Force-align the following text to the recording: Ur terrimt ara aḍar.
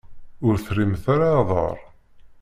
Ur 0.47 0.55
terrimt 0.65 1.03
ara 1.13 1.27
aḍar. 1.41 1.77